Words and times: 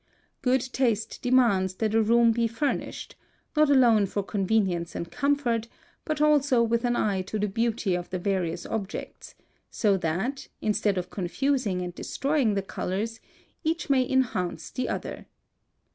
(180) 0.41 0.41
Good 0.65 0.73
taste 0.73 1.21
demands 1.21 1.75
that 1.75 1.93
a 1.93 2.01
room 2.01 2.31
be 2.31 2.47
furnished, 2.47 3.15
not 3.55 3.69
alone 3.69 4.07
for 4.07 4.23
convenience 4.23 4.95
and 4.95 5.11
comfort, 5.11 5.67
but 6.05 6.19
also 6.19 6.63
with 6.63 6.85
an 6.85 6.95
eye 6.95 7.21
to 7.21 7.37
the 7.37 7.47
beauty 7.47 7.93
of 7.93 8.09
the 8.09 8.17
various 8.17 8.65
objects, 8.65 9.35
so 9.69 9.97
that, 9.97 10.47
instead 10.59 10.97
of 10.97 11.11
confusing 11.11 11.83
and 11.83 11.93
destroying 11.93 12.55
the 12.55 12.63
colors, 12.63 13.19
each 13.63 13.91
may 13.91 14.11
enhance 14.11 14.71
the 14.71 14.89
other. 14.89 15.27